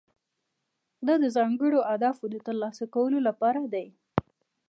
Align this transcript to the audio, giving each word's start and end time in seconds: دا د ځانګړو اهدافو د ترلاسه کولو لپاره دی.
دا 1.07 1.15
د 1.23 1.25
ځانګړو 1.35 1.79
اهدافو 1.91 2.25
د 2.29 2.35
ترلاسه 2.45 2.83
کولو 2.95 3.19
لپاره 3.27 3.61
دی. 3.73 3.87